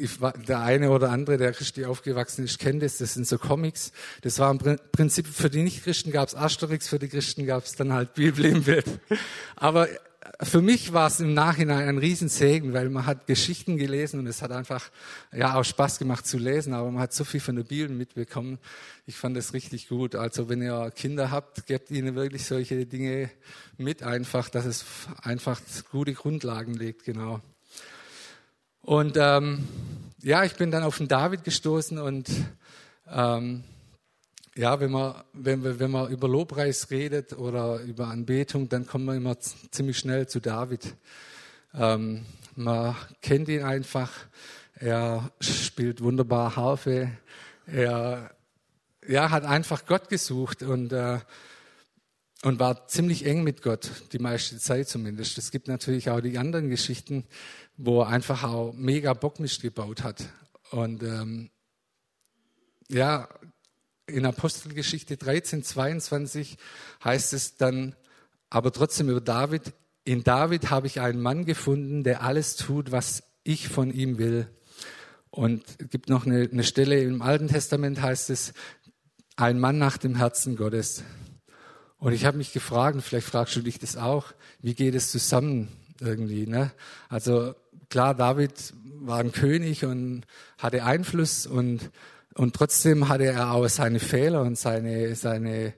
[0.00, 2.98] ich war, der eine oder andere, der christlich aufgewachsen ist, kennt es.
[2.98, 3.92] Das sind so Comics.
[4.22, 4.58] Das war im
[4.92, 8.44] Prinzip für die Nichtchristen gab es Asterix, für die Christen gab es dann halt Bibel
[8.44, 8.84] im Bild.
[9.56, 9.88] Aber
[10.42, 14.42] für mich war es im Nachhinein ein Riesensegen, weil man hat Geschichten gelesen und es
[14.42, 14.90] hat einfach
[15.32, 18.58] ja auch Spaß gemacht zu lesen, aber man hat so viel von der Bibel mitbekommen.
[19.06, 20.16] Ich fand das richtig gut.
[20.16, 23.30] Also wenn ihr Kinder habt, gebt ihnen wirklich solche Dinge
[23.78, 24.84] mit einfach, dass es
[25.22, 27.40] einfach gute Grundlagen legt, genau.
[28.80, 29.68] Und ähm,
[30.22, 32.28] ja, ich bin dann auf den David gestoßen und
[33.08, 33.62] ähm,
[34.56, 39.16] ja, wenn man, wenn, wenn man über Lobpreis redet oder über Anbetung, dann kommt man
[39.16, 40.94] immer ziemlich schnell zu David.
[41.74, 44.10] Ähm, man kennt ihn einfach.
[44.74, 47.12] Er spielt wunderbar Harfe.
[47.66, 48.30] Er
[49.08, 51.18] ja, hat einfach Gott gesucht und, äh,
[52.42, 55.38] und war ziemlich eng mit Gott, die meiste Zeit zumindest.
[55.38, 57.24] Es gibt natürlich auch die anderen Geschichten,
[57.76, 60.24] wo er einfach auch mega Bockmist gebaut hat.
[60.70, 61.50] Und ähm,
[62.88, 63.28] ja,
[64.06, 66.56] in Apostelgeschichte 13, 22
[67.04, 67.94] heißt es dann,
[68.50, 69.72] aber trotzdem über David,
[70.04, 74.48] in David habe ich einen Mann gefunden, der alles tut, was ich von ihm will.
[75.30, 78.52] Und es gibt noch eine, eine Stelle im Alten Testament heißt es,
[79.36, 81.04] ein Mann nach dem Herzen Gottes.
[81.96, 85.68] Und ich habe mich gefragt, vielleicht fragst du dich das auch, wie geht es zusammen
[86.00, 86.46] irgendwie?
[86.46, 86.72] Ne?
[87.08, 87.54] Also
[87.88, 90.24] klar, David war ein König und
[90.58, 91.90] hatte Einfluss und
[92.34, 95.74] und trotzdem hatte er auch seine Fehler und seine, seine,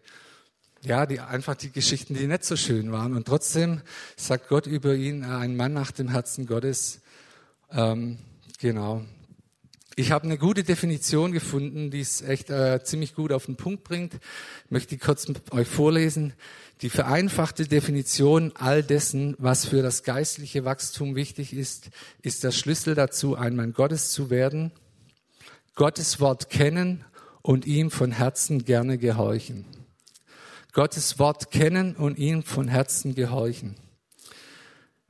[0.82, 3.16] ja, die, einfach die Geschichten, die nicht so schön waren.
[3.16, 3.80] Und trotzdem
[4.16, 7.00] sagt Gott über ihn, ein Mann nach dem Herzen Gottes.
[7.72, 8.18] Ähm,
[8.60, 9.02] genau.
[9.96, 13.84] Ich habe eine gute Definition gefunden, die es echt äh, ziemlich gut auf den Punkt
[13.84, 14.14] bringt.
[14.14, 16.34] Ich möchte die kurz mit euch vorlesen.
[16.82, 21.90] Die vereinfachte Definition all dessen, was für das geistliche Wachstum wichtig ist,
[22.22, 24.70] ist der Schlüssel dazu, ein Mann Gottes zu werden–
[25.76, 27.04] Gottes Wort kennen
[27.42, 29.66] und ihm von Herzen gerne gehorchen.
[30.72, 33.74] Gottes Wort kennen und ihm von Herzen gehorchen.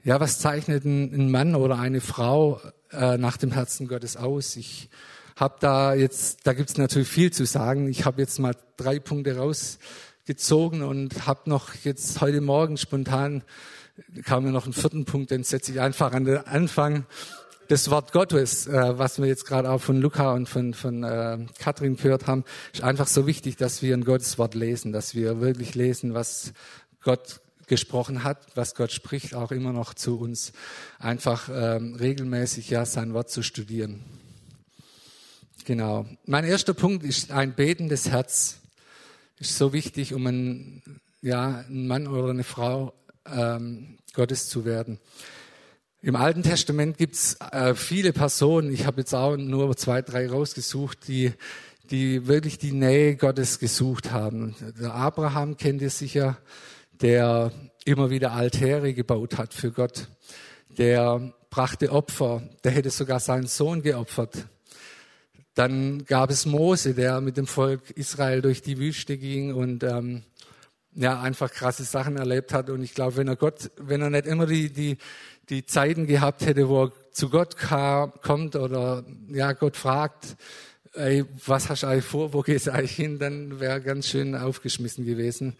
[0.04, 4.56] Ja, was zeichnet ein, Mann oder eine Frau äh, nach dem Herzen Gottes aus?
[4.56, 4.88] Ich
[5.36, 7.86] habe da jetzt, da gibt's natürlich viel zu sagen.
[7.88, 13.44] Ich habe jetzt mal drei Punkte rausgezogen und habe noch jetzt heute Morgen spontan
[14.24, 17.06] kam mir noch ein vierten Punkt, den setze ich einfach an den Anfang
[17.68, 21.38] das Wort Gottes, äh, was wir jetzt gerade auch von Luca und von, von äh,
[21.58, 25.40] Katrin gehört haben, ist einfach so wichtig, dass wir ein Gottes Wort lesen, dass wir
[25.40, 26.52] wirklich lesen, was
[27.02, 30.52] Gott gesprochen hat, was Gott spricht, auch immer noch zu uns.
[30.98, 34.04] Einfach ähm, regelmäßig ja sein Wort zu studieren.
[35.64, 36.06] Genau.
[36.26, 38.58] Mein erster Punkt ist ein betendes Herz.
[39.38, 40.82] Ist so wichtig, um ein,
[41.22, 42.92] ja, ein Mann oder eine Frau
[43.26, 44.98] ähm, Gottes zu werden.
[46.04, 51.08] Im Alten Testament gibt's äh, viele Personen, ich habe jetzt auch nur zwei, drei rausgesucht,
[51.08, 51.32] die,
[51.90, 54.54] die wirklich die Nähe Gottes gesucht haben.
[54.78, 56.36] Der Abraham kennt ihr sicher,
[56.92, 57.52] der
[57.86, 60.08] immer wieder Altäre gebaut hat für Gott.
[60.76, 64.46] Der brachte Opfer, der hätte sogar seinen Sohn geopfert.
[65.54, 70.22] Dann gab es Mose, der mit dem Volk Israel durch die Wüste ging und ähm,
[70.94, 72.70] ja einfach krasse Sachen erlebt hat.
[72.70, 74.98] Und ich glaube, wenn er Gott, wenn er nicht immer die die
[75.50, 80.36] die Zeiten gehabt hätte, wo er zu Gott kam, kommt oder ja, Gott fragt,
[80.94, 84.34] ey, was hast du eigentlich vor, wo gehst du eigentlich hin, dann wäre ganz schön
[84.34, 85.56] aufgeschmissen gewesen.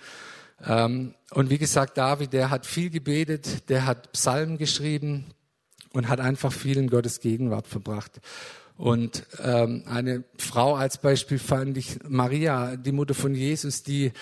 [0.64, 5.27] Ähm, und wie gesagt, David, der hat viel gebetet, der hat Psalmen geschrieben
[5.92, 8.20] und hat einfach viel in Gottes Gegenwart verbracht.
[8.77, 14.12] Und ähm, eine Frau als Beispiel fand ich Maria, die Mutter von Jesus, die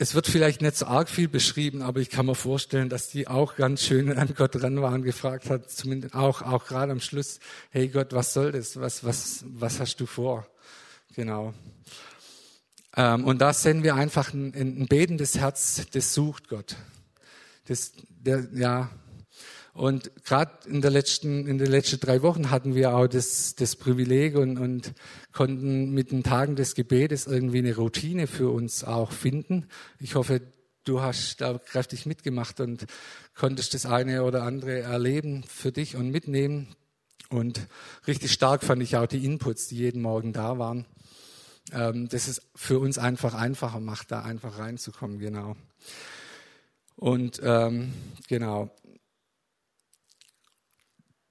[0.00, 3.28] es wird vielleicht nicht so arg viel beschrieben, aber ich kann mir vorstellen, dass die
[3.28, 7.00] auch ganz schön an Gott dran war und gefragt hat, zumindest auch, auch gerade am
[7.00, 8.80] Schluss, hey Gott, was soll das?
[8.80, 10.46] Was, was, was hast du vor?
[11.14, 11.52] Genau.
[12.96, 16.76] Ähm, und da sehen wir einfach ein, ein betendes Herz, das sucht Gott.
[17.66, 18.88] Das, der, ja,
[19.72, 23.76] und gerade in, der letzten, in den letzten drei Wochen hatten wir auch das, das
[23.76, 24.92] Privileg und, und
[25.32, 29.66] konnten mit den Tagen des Gebetes irgendwie eine Routine für uns auch finden.
[30.00, 30.40] Ich hoffe,
[30.84, 32.86] du hast da kräftig mitgemacht und
[33.34, 36.74] konntest das eine oder andere erleben für dich und mitnehmen.
[37.28, 37.68] Und
[38.08, 40.84] richtig stark fand ich auch die Inputs, die jeden Morgen da waren.
[41.72, 45.56] Ähm, das ist für uns einfach einfacher macht, da einfach reinzukommen, genau.
[46.96, 47.92] Und ähm,
[48.28, 48.70] genau,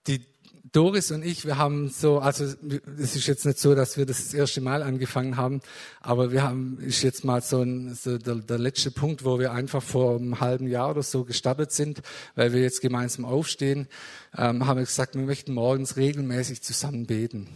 [0.10, 0.26] die
[0.72, 4.17] Doris und ich, wir haben so, also es ist jetzt nicht so, dass wir das,
[4.17, 5.62] das erste Mal angefangen haben,
[6.02, 9.52] aber wir haben, ist jetzt mal so, ein, so der, der, letzte Punkt, wo wir
[9.52, 12.02] einfach vor einem halben Jahr oder so gestartet sind,
[12.36, 13.88] weil wir jetzt gemeinsam aufstehen,
[14.38, 17.48] ähm, haben wir gesagt, wir möchten morgens regelmäßig zusammen beten.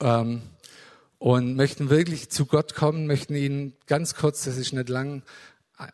[0.00, 0.42] Ähm,
[1.18, 5.22] und möchten wirklich zu Gott kommen, möchten ihn ganz kurz, das ist nicht lang,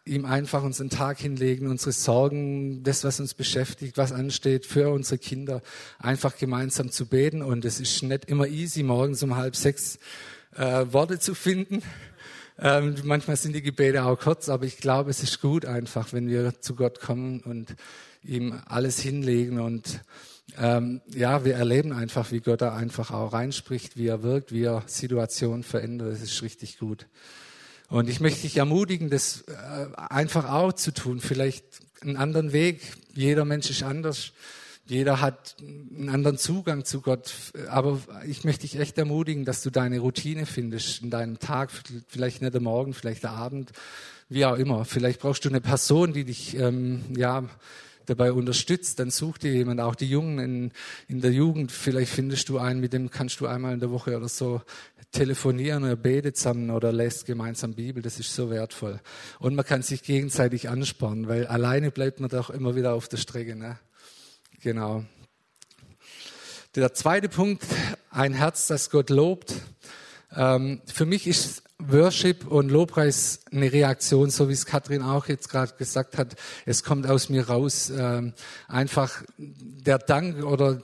[0.05, 5.19] ihm einfach unseren Tag hinlegen, unsere Sorgen, das, was uns beschäftigt, was ansteht, für unsere
[5.19, 5.63] Kinder,
[5.99, 7.43] einfach gemeinsam zu beten.
[7.43, 9.99] Und es ist nicht immer easy, morgens um halb sechs
[10.57, 11.83] äh, Worte zu finden.
[12.59, 16.29] Ähm, manchmal sind die Gebete auch kurz, aber ich glaube, es ist gut einfach, wenn
[16.29, 17.77] wir zu Gott kommen und
[18.23, 20.01] ihm alles hinlegen und
[20.59, 24.63] ähm, ja, wir erleben einfach, wie Gott da einfach auch reinspricht, wie er wirkt, wie
[24.63, 26.13] er Situationen verändert.
[26.13, 27.07] Das ist richtig gut.
[27.89, 31.21] Und ich möchte dich ermutigen, das äh, einfach auch zu tun.
[31.21, 31.65] Vielleicht
[32.01, 32.81] einen anderen Weg.
[33.15, 34.33] Jeder Mensch ist anders.
[34.89, 37.33] Jeder hat einen anderen Zugang zu Gott.
[37.69, 41.71] Aber ich möchte dich echt ermutigen, dass du deine Routine findest in deinem Tag.
[42.09, 43.73] Vielleicht nicht am Morgen, vielleicht am Abend,
[44.29, 44.85] wie auch immer.
[44.85, 47.45] Vielleicht brauchst du eine Person, die dich, ähm, ja,
[48.07, 50.73] dabei unterstützt, dann such dir jemand, auch die Jungen in,
[51.09, 54.17] in der Jugend, vielleicht findest du einen, mit dem kannst du einmal in der Woche
[54.17, 54.63] oder so
[55.13, 59.01] telefonieren oder betet zusammen oder lässt gemeinsam Bibel, das ist so wertvoll.
[59.39, 63.17] Und man kann sich gegenseitig anspornen, weil alleine bleibt man doch immer wieder auf der
[63.17, 63.57] Strecke.
[63.57, 63.79] Ne?
[64.61, 65.05] Genau.
[66.75, 67.65] Der zweite Punkt,
[68.11, 69.55] ein Herz, das Gott lobt.
[70.35, 75.51] Ähm, für mich ist Worship und Lobpreis eine Reaktion, so wie es Katrin auch jetzt
[75.51, 76.37] gerade gesagt hat.
[76.65, 77.91] Es kommt aus mir raus.
[77.91, 78.33] Ähm,
[78.67, 80.81] einfach der Dank oder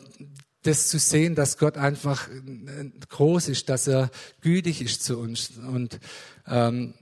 [0.62, 5.52] das zu sehen, dass Gott einfach äh, groß ist, dass er gütig ist zu uns.
[5.56, 5.98] Und
[6.46, 6.94] ähm,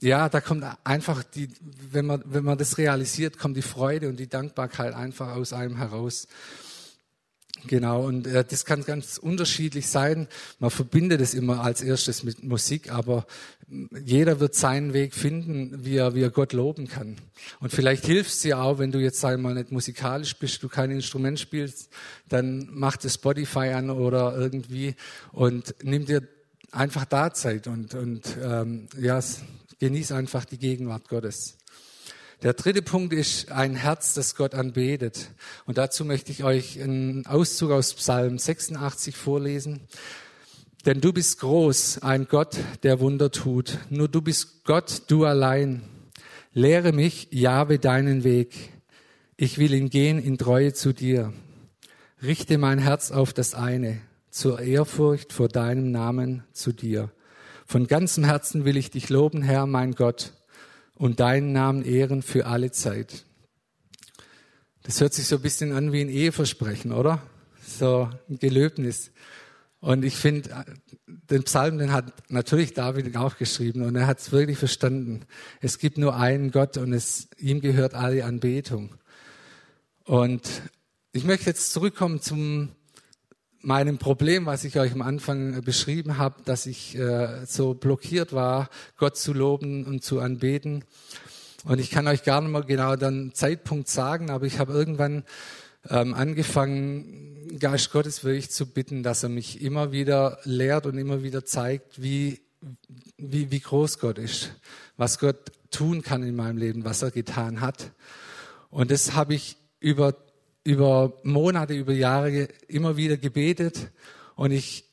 [0.00, 1.48] ja, da kommt einfach die,
[1.90, 5.76] wenn man, wenn man das realisiert, kommt die Freude und die Dankbarkeit einfach aus einem
[5.78, 6.28] heraus.
[7.66, 10.28] Genau, und äh, das kann ganz unterschiedlich sein.
[10.58, 13.26] Man verbindet es immer als erstes mit Musik, aber
[14.04, 17.16] jeder wird seinen Weg finden, wie er, wie er Gott loben kann.
[17.60, 20.90] Und vielleicht hilft es dir auch, wenn du jetzt einmal nicht musikalisch bist, du kein
[20.90, 21.88] Instrument spielst,
[22.28, 24.94] dann mach das Spotify an oder irgendwie
[25.32, 26.22] und nimm dir
[26.70, 29.20] einfach da Zeit und, und ähm, ja,
[29.78, 31.56] genieß einfach die Gegenwart Gottes.
[32.44, 35.30] Der dritte Punkt ist ein Herz, das Gott anbetet.
[35.64, 39.80] Und dazu möchte ich euch einen Auszug aus Psalm 86 vorlesen.
[40.84, 43.78] Denn du bist groß, ein Gott, der Wunder tut.
[43.88, 45.84] Nur du bist Gott, du allein.
[46.52, 48.54] Lehre mich, Jahwe, deinen Weg.
[49.38, 51.32] Ich will ihn gehen in Treue zu dir.
[52.22, 57.10] Richte mein Herz auf das eine, zur Ehrfurcht vor deinem Namen zu dir.
[57.64, 60.34] Von ganzem Herzen will ich dich loben, Herr, mein Gott
[60.94, 63.24] und deinen Namen ehren für alle Zeit.
[64.82, 67.22] Das hört sich so ein bisschen an wie ein Eheversprechen, oder?
[67.66, 69.10] So ein Gelöbnis.
[69.80, 70.64] Und ich finde,
[71.06, 75.26] den Psalm, den hat natürlich David auch geschrieben und er hat es wirklich verstanden.
[75.60, 78.94] Es gibt nur einen Gott und es, ihm gehört alle Anbetung.
[80.04, 80.48] Und
[81.12, 82.70] ich möchte jetzt zurückkommen zum
[83.64, 88.68] meinem Problem, was ich euch am Anfang beschrieben habe, dass ich äh, so blockiert war,
[88.96, 90.84] Gott zu loben und zu anbeten.
[91.64, 95.24] Und ich kann euch gar nicht mehr genau den Zeitpunkt sagen, aber ich habe irgendwann
[95.88, 101.22] ähm, angefangen, Geist Gottes wirklich zu bitten, dass er mich immer wieder lehrt und immer
[101.22, 102.40] wieder zeigt, wie,
[103.16, 104.52] wie, wie groß Gott ist,
[104.96, 107.92] was Gott tun kann in meinem Leben, was er getan hat.
[108.70, 110.14] Und das habe ich über
[110.64, 113.90] über Monate, über Jahre immer wieder gebetet
[114.34, 114.84] und ich,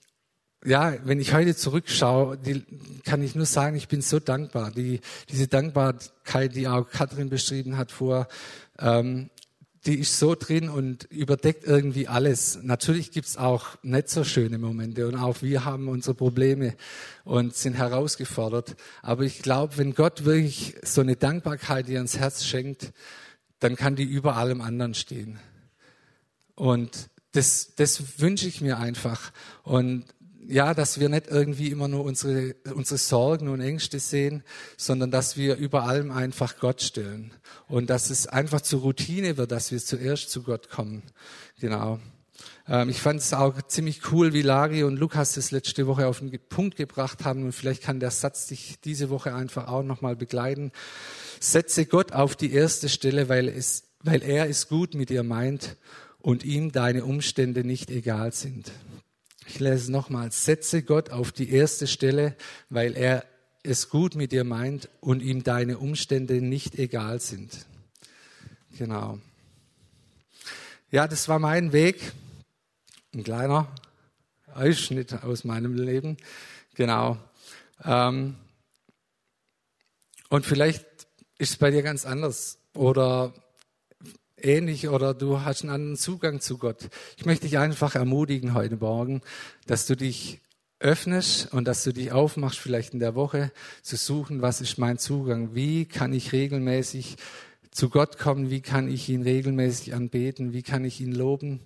[0.63, 2.63] ja, wenn ich heute zurückschaue, die,
[3.03, 4.71] kann ich nur sagen, ich bin so dankbar.
[4.71, 8.27] Die, diese Dankbarkeit, die auch Katrin beschrieben hat vor,
[8.77, 9.31] ähm,
[9.86, 12.60] die ist so drin und überdeckt irgendwie alles.
[12.62, 16.75] Natürlich gibt's auch nicht so schöne Momente und auch wir haben unsere Probleme
[17.23, 18.75] und sind herausgefordert.
[19.01, 22.93] Aber ich glaube, wenn Gott wirklich so eine Dankbarkeit dir ans Herz schenkt,
[23.60, 25.39] dann kann die über allem anderen stehen.
[26.56, 29.32] Und das, das wünsche ich mir einfach.
[29.64, 30.06] Und
[30.48, 34.44] ja, dass wir nicht irgendwie immer nur unsere, unsere Sorgen und Ängste sehen,
[34.76, 37.34] sondern dass wir über allem einfach Gott stellen.
[37.68, 41.04] Und dass es einfach zur Routine wird, dass wir zuerst zu Gott kommen.
[41.60, 42.00] Genau.
[42.68, 46.20] Ähm, ich fand es auch ziemlich cool, wie Lari und Lukas das letzte Woche auf
[46.20, 47.44] den Punkt gebracht haben.
[47.44, 50.72] Und vielleicht kann der Satz dich diese Woche einfach auch nochmal begleiten.
[51.40, 55.78] Setze Gott auf die erste Stelle, weil, es, weil er es gut mit dir meint
[56.21, 58.71] und ihm deine Umstände nicht egal sind.
[59.47, 60.45] Ich lese es nochmals.
[60.45, 62.36] Setze Gott auf die erste Stelle,
[62.69, 63.25] weil er
[63.63, 67.65] es gut mit dir meint und ihm deine Umstände nicht egal sind.
[68.77, 69.19] Genau.
[70.89, 72.13] Ja, das war mein Weg.
[73.13, 73.67] Ein kleiner
[74.53, 76.17] Ausschnitt aus meinem Leben.
[76.75, 77.17] Genau.
[77.84, 78.36] Ähm,
[80.29, 80.86] und vielleicht
[81.38, 83.34] ist es bei dir ganz anders oder
[84.43, 86.89] ähnlich oder du hast einen anderen Zugang zu Gott.
[87.17, 89.21] Ich möchte dich einfach ermutigen heute Morgen,
[89.67, 90.41] dass du dich
[90.82, 93.51] öffnest und dass du dich aufmachst, vielleicht in der Woche
[93.82, 95.54] zu suchen, was ist mein Zugang?
[95.54, 97.17] Wie kann ich regelmäßig
[97.71, 98.49] zu Gott kommen?
[98.49, 100.54] Wie kann ich ihn regelmäßig anbeten?
[100.54, 101.62] Wie kann ich ihn loben?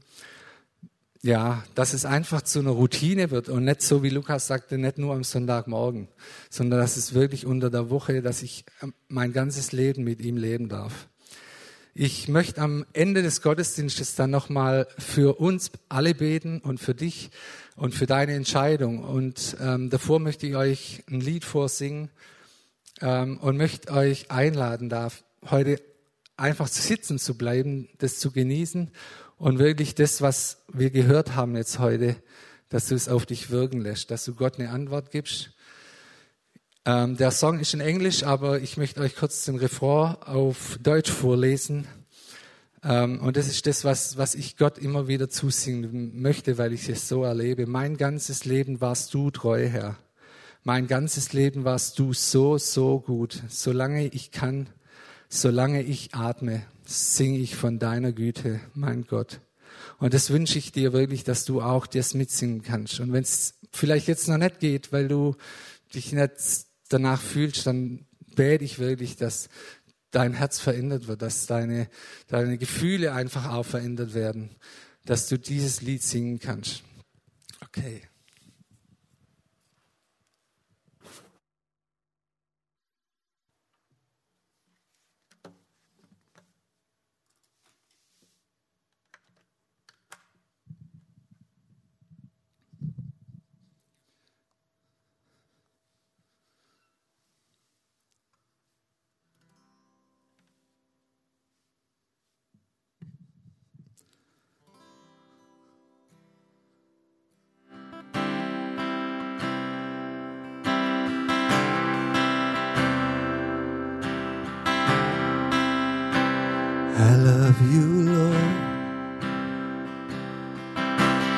[1.22, 5.00] Ja, dass es einfach zu einer Routine wird und nicht so, wie Lukas sagte, nicht
[5.00, 6.08] nur am Sonntagmorgen,
[6.52, 8.64] sondern dass es wirklich unter der Woche, dass ich
[9.08, 11.08] mein ganzes Leben mit ihm leben darf.
[11.98, 17.30] Ich möchte am Ende des Gottesdienstes dann nochmal für uns alle beten und für dich
[17.78, 19.02] und für deine Entscheidung.
[19.02, 22.10] Und ähm, davor möchte ich euch ein Lied vorsingen
[23.00, 25.08] ähm, und möchte euch einladen, da
[25.50, 25.82] heute
[26.36, 28.92] einfach zu sitzen zu bleiben, das zu genießen
[29.38, 32.18] und wirklich das, was wir gehört haben jetzt heute,
[32.68, 35.55] dass du es auf dich wirken lässt, dass du Gott eine Antwort gibst
[36.86, 41.10] ähm, der Song ist in Englisch, aber ich möchte euch kurz den Refrain auf Deutsch
[41.10, 41.88] vorlesen.
[42.84, 46.88] Ähm, und das ist das, was, was ich Gott immer wieder zusingen möchte, weil ich
[46.88, 47.66] es so erlebe.
[47.66, 49.98] Mein ganzes Leben warst du treu, Herr.
[50.64, 53.42] Mein ganzes Leben warst du so, so gut.
[53.50, 54.68] Solange ich kann,
[55.28, 59.40] solange ich atme, singe ich von deiner Güte, mein Gott.
[59.98, 63.00] Und das wünsche ich dir wirklich, dass du auch das mitsingen kannst.
[63.00, 65.36] Und wenn es vielleicht jetzt noch nicht geht, weil du
[65.96, 66.40] dich nicht
[66.90, 69.50] danach fühlst, dann bete ich wirklich, dass
[70.12, 71.90] dein Herz verändert wird, dass deine,
[72.28, 74.56] deine Gefühle einfach auch verändert werden,
[75.06, 76.84] dass du dieses Lied singen kannst.
[77.62, 78.02] Okay.
[116.98, 118.36] Of you, Lord.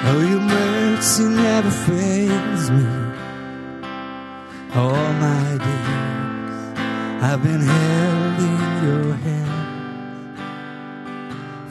[0.10, 2.86] Oh, your mercy never fails me.
[4.76, 6.80] All my days
[7.24, 10.38] I've been held in your hand.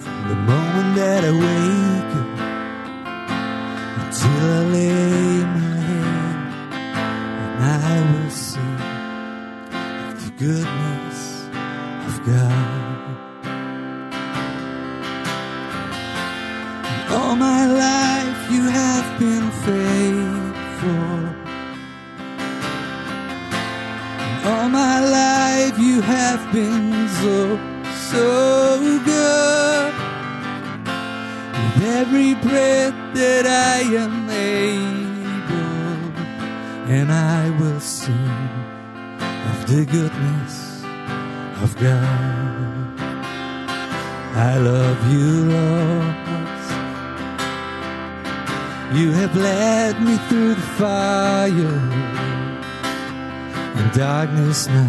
[0.00, 2.30] From the moment that I wake up
[4.02, 4.95] until I lay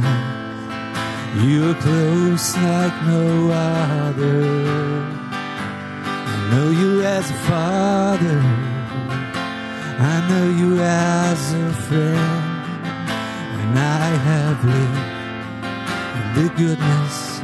[0.08, 1.44] darkness now.
[1.44, 4.44] You are close like no other.
[6.26, 8.40] I know you as a father.
[10.00, 12.44] I know you as a friend.
[13.60, 15.00] And I have lived
[16.20, 17.40] in the goodness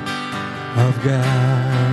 [0.78, 1.84] of God.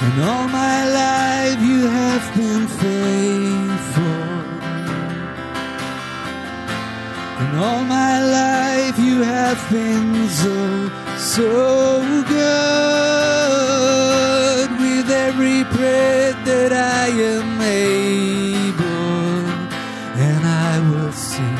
[0.00, 4.37] And all my life you have been faithful.
[7.40, 12.02] And all my life you have been so, so
[12.34, 13.18] good.
[14.80, 19.46] With every breath that I am able,
[20.28, 21.58] and I will sing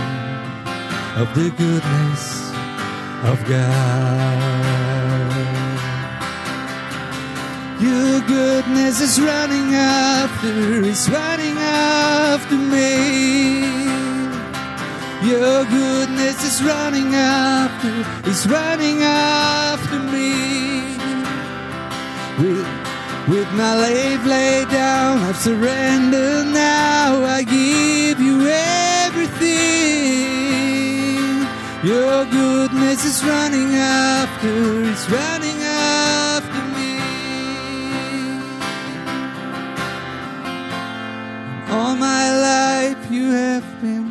[1.23, 2.53] of the goodness
[3.31, 4.79] of God.
[7.81, 13.78] Your goodness is running after, is running after me.
[15.29, 17.93] Your goodness is running after,
[18.31, 20.97] It's running after me.
[22.39, 22.67] With,
[23.29, 27.27] with my life laid down, I've surrendered now.
[27.27, 29.59] I give you everything.
[31.85, 37.01] Your goodness is running after, is running after me.
[41.71, 44.08] All my life you have been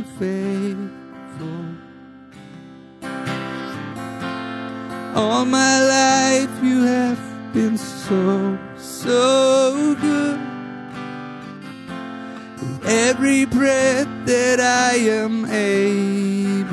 [8.07, 10.39] so, so good.
[12.61, 16.67] With every breath that I am able,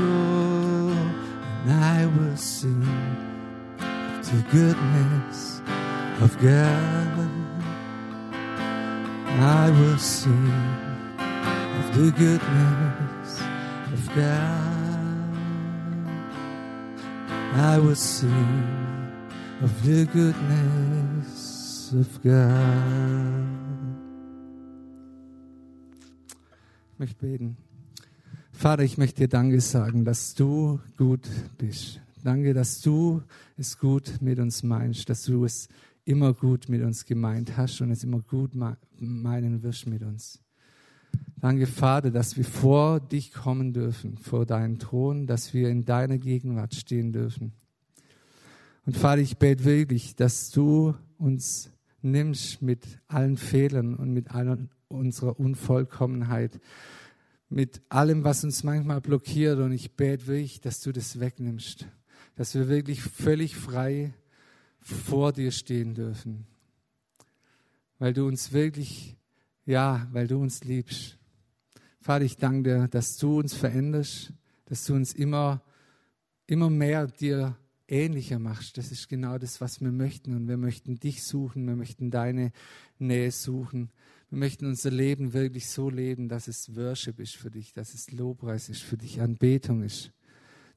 [1.62, 2.86] and I will sing
[3.78, 5.60] the goodness
[6.20, 7.30] of God.
[9.36, 10.52] I will sing
[11.18, 13.40] of the goodness
[13.92, 14.63] of God.
[17.56, 18.32] I will sing
[19.62, 22.34] of the goodness of God.
[26.92, 27.56] Ich möchte beten.
[28.50, 32.00] Vater, ich möchte dir Danke sagen, dass du gut bist.
[32.24, 33.22] Danke, dass du
[33.56, 35.68] es gut mit uns meinst, dass du es
[36.04, 38.50] immer gut mit uns gemeint hast und es immer gut
[38.98, 40.43] meinen wirst mit uns.
[41.44, 46.16] Danke, Vater, dass wir vor dich kommen dürfen, vor deinen Thron, dass wir in deiner
[46.16, 47.52] Gegenwart stehen dürfen.
[48.86, 51.70] Und Vater, ich bete wirklich, dass du uns
[52.00, 54.56] nimmst mit allen Fehlern und mit aller
[54.88, 56.58] unserer Unvollkommenheit,
[57.50, 59.58] mit allem, was uns manchmal blockiert.
[59.58, 61.86] Und ich bete wirklich, dass du das wegnimmst,
[62.36, 64.14] dass wir wirklich völlig frei
[64.80, 66.46] vor dir stehen dürfen,
[67.98, 69.18] weil du uns wirklich,
[69.66, 71.18] ja, weil du uns liebst.
[72.04, 74.34] Vater, ich danke dir, dass du uns veränderst,
[74.66, 75.62] dass du uns immer,
[76.46, 77.56] immer mehr dir
[77.88, 78.76] ähnlicher machst.
[78.76, 80.36] Das ist genau das, was wir möchten.
[80.36, 82.52] Und wir möchten dich suchen, wir möchten deine
[82.98, 83.90] Nähe suchen.
[84.28, 88.12] Wir möchten unser Leben wirklich so leben, dass es Worship ist für dich, dass es
[88.12, 90.12] Lobpreis ist für dich, Anbetung ist.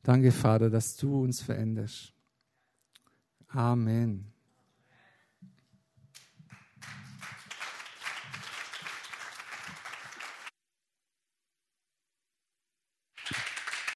[0.03, 2.13] Danke, Vater, dass du uns veränderst.
[3.49, 4.31] Amen.